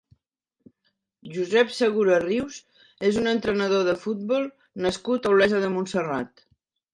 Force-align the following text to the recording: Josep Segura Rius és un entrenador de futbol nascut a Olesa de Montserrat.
Josep 1.33 1.73
Segura 1.79 2.17
Rius 2.23 2.57
és 3.11 3.19
un 3.25 3.29
entrenador 3.33 3.85
de 3.91 3.95
futbol 4.07 4.49
nascut 4.87 5.31
a 5.31 5.35
Olesa 5.37 5.61
de 5.67 5.71
Montserrat. 5.77 6.45